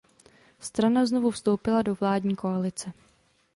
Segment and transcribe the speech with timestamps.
[0.59, 2.91] Strana znovu vstoupila do vládní koalice.